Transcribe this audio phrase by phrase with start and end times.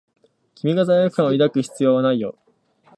[0.55, 2.35] 君が罪悪感を抱く必要はないよ。